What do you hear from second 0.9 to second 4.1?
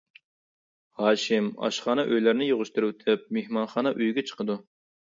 ھاشىم ئاشخانا ئۆيلەرنى يىغىشتۇرۇۋېتىپ، مېھمانخانا